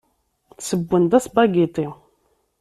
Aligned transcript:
Ssewwen-d 0.59 1.11
aspagiti. 1.17 1.87